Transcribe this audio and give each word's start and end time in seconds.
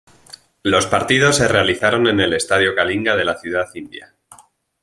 Los 0.63 0.87
partidos 0.87 1.35
se 1.35 1.47
realizaron 1.47 2.07
en 2.07 2.19
el 2.21 2.33
Estadio 2.33 2.73
Kalinga 2.73 3.15
de 3.15 3.23
la 3.23 3.37
ciudad 3.37 3.67
india. 3.75 4.15